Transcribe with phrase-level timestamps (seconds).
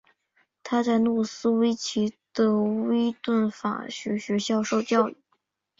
[0.63, 5.15] 他在诺斯威奇的威顿文法学校受教育。